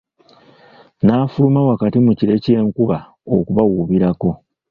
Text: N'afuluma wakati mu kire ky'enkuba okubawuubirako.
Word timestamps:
N'afuluma 1.03 1.59
wakati 1.69 1.97
mu 2.05 2.11
kire 2.19 2.35
ky'enkuba 2.43 2.97
okubawuubirako. 3.35 4.29